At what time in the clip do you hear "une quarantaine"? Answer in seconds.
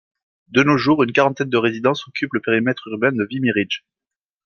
1.03-1.51